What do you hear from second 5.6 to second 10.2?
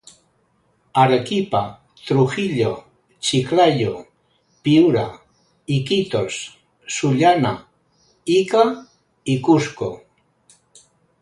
Iquitos, Sullana, Ica y Cusco.